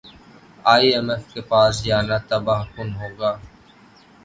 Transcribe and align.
ئی 0.73 0.87
M 0.93 1.07
F 1.13 1.23
کے 1.33 1.41
پاس 1.49 1.73
جانا 1.85 2.17
تباہ 2.29 2.61
کن 2.73 2.89
ہوگا 2.99 3.31